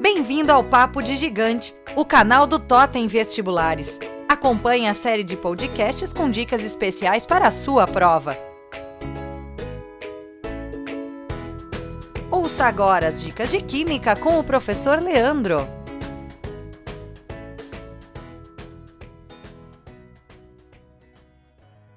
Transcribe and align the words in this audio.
Bem-vindo 0.00 0.50
ao 0.50 0.64
Papo 0.64 1.02
de 1.02 1.14
Gigante, 1.18 1.74
o 1.94 2.06
canal 2.06 2.46
do 2.46 2.58
Totem 2.58 3.06
Vestibulares. 3.06 3.98
Acompanhe 4.26 4.88
a 4.88 4.94
série 4.94 5.22
de 5.22 5.36
podcasts 5.36 6.10
com 6.10 6.30
dicas 6.30 6.64
especiais 6.64 7.26
para 7.26 7.48
a 7.48 7.50
sua 7.50 7.86
prova. 7.86 8.34
Ouça 12.30 12.64
agora 12.64 13.08
as 13.08 13.22
dicas 13.22 13.50
de 13.50 13.60
Química 13.60 14.16
com 14.16 14.38
o 14.38 14.42
professor 14.42 15.02
Leandro. 15.02 15.58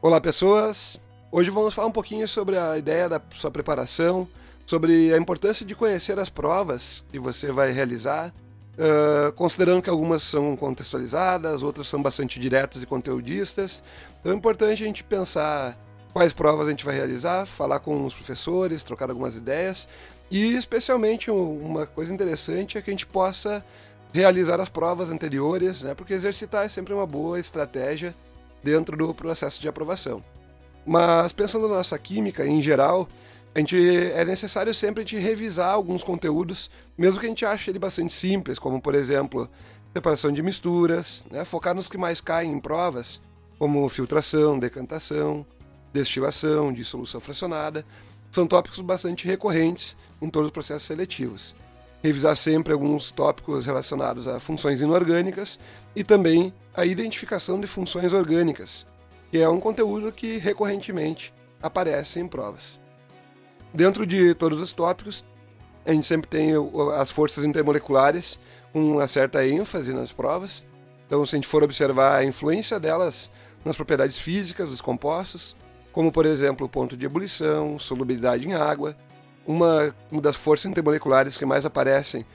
Olá, 0.00 0.20
pessoas! 0.20 1.00
Hoje 1.32 1.50
vamos 1.50 1.74
falar 1.74 1.88
um 1.88 1.92
pouquinho 1.92 2.28
sobre 2.28 2.56
a 2.56 2.78
ideia 2.78 3.08
da 3.08 3.20
sua 3.34 3.50
preparação, 3.50 4.28
sobre 4.68 5.14
a 5.14 5.16
importância 5.16 5.64
de 5.64 5.74
conhecer 5.74 6.18
as 6.18 6.28
provas 6.28 7.02
que 7.10 7.18
você 7.18 7.50
vai 7.50 7.72
realizar, 7.72 8.34
uh, 8.74 9.32
considerando 9.32 9.80
que 9.80 9.88
algumas 9.88 10.22
são 10.22 10.54
contextualizadas, 10.58 11.62
outras 11.62 11.88
são 11.88 12.02
bastante 12.02 12.38
diretas 12.38 12.82
e 12.82 12.86
conteudistas. 12.86 13.82
Então 14.20 14.30
é 14.30 14.34
importante 14.34 14.82
a 14.82 14.86
gente 14.86 15.02
pensar 15.02 15.74
quais 16.12 16.34
provas 16.34 16.66
a 16.66 16.70
gente 16.70 16.84
vai 16.84 16.94
realizar, 16.94 17.46
falar 17.46 17.80
com 17.80 18.04
os 18.04 18.12
professores, 18.12 18.82
trocar 18.82 19.08
algumas 19.08 19.34
ideias 19.34 19.88
e, 20.30 20.54
especialmente, 20.54 21.30
uma 21.30 21.86
coisa 21.86 22.12
interessante 22.12 22.76
é 22.76 22.82
que 22.82 22.90
a 22.90 22.92
gente 22.92 23.06
possa 23.06 23.64
realizar 24.12 24.60
as 24.60 24.68
provas 24.68 25.08
anteriores, 25.08 25.82
né, 25.82 25.94
porque 25.94 26.12
exercitar 26.12 26.66
é 26.66 26.68
sempre 26.68 26.92
uma 26.92 27.06
boa 27.06 27.40
estratégia 27.40 28.14
dentro 28.62 28.94
do 28.98 29.14
processo 29.14 29.62
de 29.62 29.66
aprovação. 29.68 30.22
Mas 30.84 31.32
pensando 31.32 31.68
na 31.68 31.76
nossa 31.76 31.98
química 31.98 32.46
em 32.46 32.60
geral, 32.60 33.08
gente, 33.58 33.76
é 33.76 34.24
necessário 34.24 34.72
sempre 34.74 35.02
a 35.02 35.04
gente 35.04 35.18
revisar 35.18 35.72
alguns 35.72 36.02
conteúdos, 36.02 36.70
mesmo 36.96 37.20
que 37.20 37.26
a 37.26 37.28
gente 37.28 37.46
ache 37.46 37.70
ele 37.70 37.78
bastante 37.78 38.12
simples, 38.12 38.58
como 38.58 38.80
por 38.80 38.94
exemplo, 38.94 39.48
separação 39.92 40.30
de 40.32 40.42
misturas, 40.42 41.24
né? 41.30 41.44
focar 41.44 41.74
nos 41.74 41.88
que 41.88 41.96
mais 41.96 42.20
caem 42.20 42.52
em 42.52 42.60
provas, 42.60 43.20
como 43.58 43.88
filtração, 43.88 44.58
decantação, 44.58 45.44
destilação, 45.92 46.72
dissolução 46.72 47.20
fracionada, 47.20 47.84
são 48.30 48.46
tópicos 48.46 48.80
bastante 48.80 49.26
recorrentes 49.26 49.96
em 50.20 50.28
todos 50.28 50.48
os 50.48 50.52
processos 50.52 50.86
seletivos. 50.86 51.56
Revisar 52.02 52.36
sempre 52.36 52.72
alguns 52.72 53.10
tópicos 53.10 53.66
relacionados 53.66 54.28
a 54.28 54.38
funções 54.38 54.80
inorgânicas 54.80 55.58
e 55.96 56.04
também 56.04 56.52
a 56.74 56.84
identificação 56.84 57.58
de 57.58 57.66
funções 57.66 58.12
orgânicas, 58.12 58.86
que 59.30 59.38
é 59.38 59.48
um 59.48 59.58
conteúdo 59.58 60.12
que 60.12 60.38
recorrentemente 60.38 61.32
aparece 61.60 62.20
em 62.20 62.28
provas. 62.28 62.78
Dentro 63.72 64.06
de 64.06 64.34
todos 64.34 64.60
os 64.60 64.72
tópicos, 64.72 65.24
a 65.84 65.92
gente 65.92 66.06
sempre 66.06 66.28
tem 66.28 66.52
as 66.96 67.10
forças 67.10 67.44
intermoleculares 67.44 68.40
com 68.72 68.92
uma 68.92 69.08
certa 69.08 69.46
ênfase 69.46 69.92
nas 69.92 70.12
provas. 70.12 70.66
Então, 71.06 71.24
se 71.24 71.34
a 71.34 71.38
gente 71.38 71.48
for 71.48 71.62
observar 71.62 72.16
a 72.16 72.24
influência 72.24 72.78
delas 72.78 73.30
nas 73.64 73.76
propriedades 73.76 74.18
físicas 74.18 74.68
dos 74.68 74.80
compostos, 74.80 75.56
como 75.92 76.12
por 76.12 76.26
exemplo 76.26 76.66
o 76.66 76.68
ponto 76.68 76.96
de 76.96 77.06
ebulição, 77.06 77.78
solubilidade 77.78 78.46
em 78.46 78.54
água, 78.54 78.96
uma, 79.46 79.94
das 80.20 80.36
forças 80.36 80.70
intermoleculares 80.70 81.36
que 81.36 81.46
mais 81.46 81.64
aparecem 81.64 82.26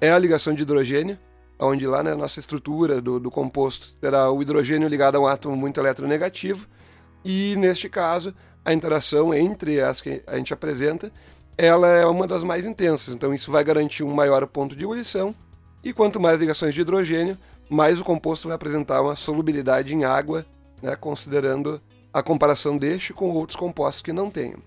é 0.00 0.10
a 0.10 0.18
ligação 0.18 0.52
de 0.52 0.62
hidrogênio, 0.62 1.18
onde 1.58 1.86
lá 1.86 2.02
na 2.02 2.14
nossa 2.14 2.40
estrutura 2.40 3.00
do, 3.00 3.18
do 3.18 3.30
composto 3.30 3.94
terá 4.00 4.30
o 4.30 4.42
hidrogênio 4.42 4.88
ligado 4.88 5.16
a 5.16 5.20
um 5.20 5.26
átomo 5.26 5.56
muito 5.56 5.80
eletronegativo, 5.80 6.66
e 7.24 7.54
neste 7.56 7.88
caso 7.88 8.34
a 8.66 8.72
interação 8.72 9.32
entre 9.32 9.80
as 9.80 10.00
que 10.00 10.22
a 10.26 10.36
gente 10.36 10.52
apresenta 10.52 11.12
ela 11.56 11.88
é 11.88 12.04
uma 12.04 12.26
das 12.26 12.42
mais 12.42 12.66
intensas, 12.66 13.14
então 13.14 13.32
isso 13.32 13.50
vai 13.50 13.64
garantir 13.64 14.02
um 14.02 14.12
maior 14.12 14.46
ponto 14.46 14.76
de 14.76 14.84
ebulição, 14.84 15.34
e 15.82 15.92
quanto 15.92 16.20
mais 16.20 16.38
ligações 16.38 16.74
de 16.74 16.82
hidrogênio, 16.82 17.38
mais 17.70 17.98
o 17.98 18.04
composto 18.04 18.48
vai 18.48 18.56
apresentar 18.56 19.00
uma 19.00 19.16
solubilidade 19.16 19.94
em 19.94 20.04
água, 20.04 20.44
né, 20.82 20.94
considerando 20.96 21.80
a 22.12 22.22
comparação 22.22 22.76
deste 22.76 23.14
com 23.14 23.30
outros 23.30 23.56
compostos 23.56 24.02
que 24.02 24.12
não 24.12 24.30
tenham. 24.30 24.58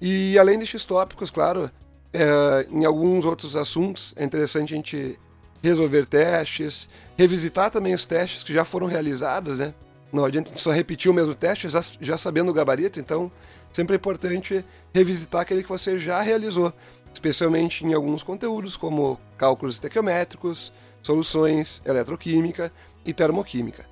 E 0.00 0.38
além 0.38 0.58
destes 0.58 0.84
tópicos, 0.84 1.30
claro, 1.30 1.70
é, 2.12 2.66
em 2.70 2.84
alguns 2.84 3.24
outros 3.24 3.54
assuntos 3.54 4.14
é 4.16 4.24
interessante 4.24 4.72
a 4.72 4.76
gente 4.76 5.18
resolver 5.62 6.06
testes, 6.06 6.88
revisitar 7.16 7.70
também 7.70 7.92
os 7.92 8.06
testes 8.06 8.42
que 8.42 8.54
já 8.54 8.64
foram 8.64 8.86
realizados, 8.86 9.58
né? 9.58 9.74
Não 10.14 10.24
adianta 10.24 10.52
só 10.54 10.70
repetir 10.70 11.10
o 11.10 11.14
mesmo 11.14 11.34
teste 11.34 11.68
já, 11.68 11.82
já 12.00 12.16
sabendo 12.16 12.48
o 12.48 12.54
gabarito, 12.54 13.00
então 13.00 13.32
sempre 13.72 13.94
é 13.94 13.98
importante 13.98 14.64
revisitar 14.94 15.40
aquele 15.40 15.64
que 15.64 15.68
você 15.68 15.98
já 15.98 16.20
realizou, 16.20 16.72
especialmente 17.12 17.84
em 17.84 17.92
alguns 17.92 18.22
conteúdos 18.22 18.76
como 18.76 19.18
cálculos 19.36 19.74
estequiométricos, 19.74 20.72
soluções, 21.02 21.82
eletroquímica 21.84 22.70
e 23.04 23.12
termoquímica. 23.12 23.86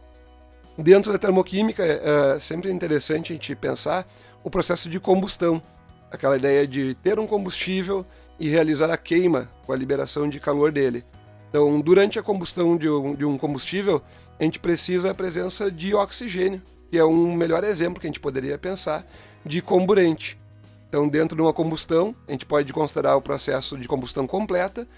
Dentro 0.78 1.10
da 1.10 1.18
termoquímica, 1.18 1.82
é 1.84 2.38
sempre 2.38 2.70
interessante 2.70 3.32
a 3.32 3.34
gente 3.34 3.56
pensar 3.56 4.06
o 4.44 4.48
processo 4.48 4.88
de 4.88 5.00
combustão, 5.00 5.60
aquela 6.08 6.36
ideia 6.36 6.68
de 6.68 6.94
ter 7.02 7.18
um 7.18 7.26
combustível 7.26 8.06
e 8.38 8.48
realizar 8.48 8.90
a 8.90 8.96
queima 8.96 9.50
com 9.66 9.72
a 9.72 9.76
liberação 9.76 10.28
de 10.28 10.38
calor 10.38 10.70
dele. 10.70 11.04
Então, 11.52 11.82
durante 11.82 12.18
a 12.18 12.22
combustão 12.22 12.78
de 12.78 12.88
um, 12.88 13.14
de 13.14 13.26
um 13.26 13.36
combustível, 13.36 14.00
a 14.40 14.42
gente 14.42 14.58
precisa 14.58 15.08
da 15.08 15.14
presença 15.14 15.70
de 15.70 15.94
oxigênio, 15.94 16.62
que 16.90 16.96
é 16.96 17.04
um 17.04 17.34
melhor 17.34 17.62
exemplo 17.62 18.00
que 18.00 18.06
a 18.06 18.08
gente 18.08 18.20
poderia 18.20 18.56
pensar 18.56 19.06
de 19.44 19.60
comburente. 19.60 20.40
Então, 20.88 21.06
dentro 21.06 21.36
de 21.36 21.42
uma 21.42 21.52
combustão, 21.52 22.14
a 22.26 22.32
gente 22.32 22.46
pode 22.46 22.72
considerar 22.72 23.16
o 23.16 23.20
processo 23.20 23.76
de 23.76 23.86
combustão 23.86 24.26
completa, 24.26 24.88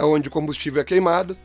onde 0.00 0.28
o 0.28 0.32
combustível 0.32 0.80
é 0.80 0.84
queimado, 0.86 1.36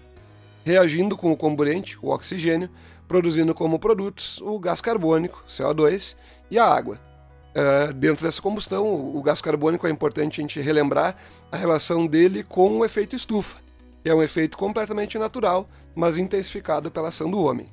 reagindo 0.64 1.18
com 1.18 1.34
o 1.34 1.38
comburente, 1.38 1.98
o 2.02 2.12
oxigênio, 2.12 2.70
produzindo 3.10 3.54
como 3.54 3.78
produtos 3.78 4.40
o 4.40 4.58
gás 4.58 4.80
carbônico, 4.80 5.44
CO2, 5.50 6.16
e 6.50 6.58
a 6.58 6.66
água. 6.66 6.98
Uh, 7.52 7.92
dentro 7.92 8.26
dessa 8.26 8.42
combustão, 8.42 8.86
o 9.14 9.22
gás 9.22 9.42
carbônico 9.42 9.86
é 9.86 9.90
importante 9.90 10.40
a 10.40 10.44
gente 10.44 10.62
relembrar 10.62 11.18
a 11.52 11.58
relação 11.58 12.08
dele 12.08 12.42
com 12.42 12.78
o 12.78 12.86
efeito 12.86 13.18
estufa 13.18 13.65
é 14.10 14.14
um 14.14 14.22
efeito 14.22 14.58
completamente 14.58 15.18
natural, 15.18 15.68
mas 15.96 16.18
intensificado 16.18 16.92
pela 16.92 17.10
ação 17.10 17.30
do 17.30 17.44
homem. 17.44 17.72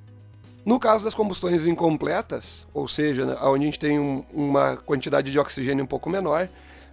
No 0.64 0.78
caso 0.78 1.04
das 1.04 1.14
combustões 1.14 1.66
incompletas, 1.66 2.66
ou 2.72 2.86
seja, 2.86 3.36
onde 3.42 3.64
a 3.64 3.66
gente 3.66 3.78
tem 3.78 3.98
um, 3.98 4.24
uma 4.32 4.76
quantidade 4.76 5.30
de 5.30 5.38
oxigênio 5.38 5.84
um 5.84 5.88
pouco 5.88 6.08
menor, 6.08 6.48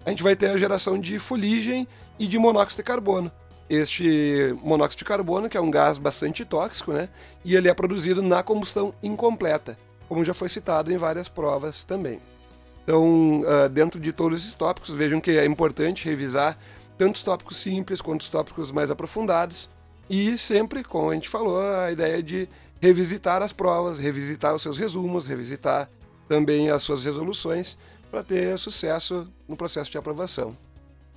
a 0.05 0.09
gente 0.09 0.23
vai 0.23 0.35
ter 0.35 0.49
a 0.49 0.57
geração 0.57 0.99
de 0.99 1.19
fuligem 1.19 1.87
e 2.17 2.25
de 2.25 2.39
monóxido 2.39 2.81
de 2.81 2.87
carbono. 2.87 3.31
Este 3.69 4.55
monóxido 4.63 4.99
de 4.99 5.05
carbono, 5.05 5.47
que 5.47 5.55
é 5.55 5.61
um 5.61 5.69
gás 5.69 5.99
bastante 5.99 6.43
tóxico, 6.43 6.91
né? 6.91 7.09
E 7.45 7.55
ele 7.55 7.69
é 7.69 7.73
produzido 7.73 8.23
na 8.23 8.41
combustão 8.41 8.93
incompleta, 9.03 9.77
como 10.07 10.25
já 10.25 10.33
foi 10.33 10.49
citado 10.49 10.91
em 10.91 10.97
várias 10.97 11.29
provas 11.29 11.83
também. 11.83 12.19
Então, 12.83 13.43
ah, 13.45 13.67
dentro 13.67 13.99
de 13.99 14.11
todos 14.11 14.41
esses 14.41 14.55
tópicos, 14.55 14.89
vejam 14.95 15.21
que 15.21 15.37
é 15.37 15.45
importante 15.45 16.05
revisar 16.05 16.57
tanto 16.99 17.15
os 17.15 17.23
tópicos 17.23 17.55
simples 17.55 18.01
quanto 18.01 18.21
os 18.21 18.29
tópicos 18.29 18.71
mais 18.71 18.91
aprofundados. 18.91 19.69
E 20.09 20.37
sempre, 20.37 20.83
como 20.83 21.09
a 21.09 21.13
gente 21.13 21.29
falou, 21.29 21.61
a 21.61 21.89
ideia 21.89 22.21
de 22.21 22.49
revisitar 22.81 23.41
as 23.41 23.53
provas, 23.53 23.97
revisitar 23.97 24.53
os 24.53 24.61
seus 24.61 24.77
resumos, 24.77 25.25
revisitar 25.25 25.89
também 26.27 26.69
as 26.69 26.83
suas 26.83 27.03
resoluções 27.03 27.77
para 28.11 28.21
ter 28.21 28.59
sucesso 28.59 29.31
no 29.47 29.55
processo 29.55 29.89
de 29.89 29.97
aprovação. 29.97 30.57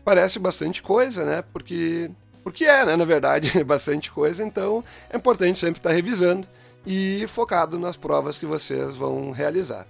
Parece 0.04 0.38
bastante 0.38 0.81
coisa, 0.82 1.25
né? 1.25 1.43
Porque, 1.53 2.09
porque 2.44 2.64
é, 2.64 2.87
né? 2.87 2.94
Na 2.94 3.04
verdade, 3.04 3.50
é 3.59 3.64
bastante 3.64 4.09
coisa, 4.09 4.44
então 4.44 4.84
é 5.10 5.16
importante 5.16 5.59
sempre 5.59 5.81
estar 5.81 5.91
revisando 5.91 6.47
e 6.87 7.25
focado 7.26 7.76
nas 7.76 7.97
provas 7.97 8.38
que 8.38 8.47
vocês 8.47 8.94
vão 8.97 9.32
realizar. 9.32 9.87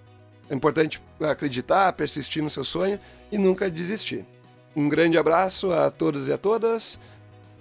É 0.49 0.55
importante 0.55 1.03
acreditar, 1.21 1.93
persistir 1.93 2.43
no 2.43 2.49
seu 2.49 2.65
sonho 2.65 2.99
e 3.31 3.37
nunca 3.37 3.71
desistir. 3.71 4.25
Um 4.75 4.89
grande 4.89 5.19
abraço 5.19 5.73
a 5.73 5.91
todos 5.91 6.29
e 6.29 6.33
a 6.33 6.39
todas 6.39 6.99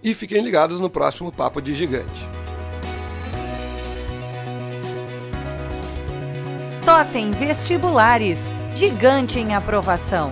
e 0.03 0.15
fiquem 0.15 0.43
ligados 0.43 0.79
no 0.79 0.89
próximo 0.89 1.31
Papo 1.31 1.61
de 1.61 1.73
Gigante. 1.73 2.27
Totem 6.85 7.31
Vestibulares 7.31 8.51
Gigante 8.75 9.37
em 9.37 9.53
aprovação. 9.53 10.31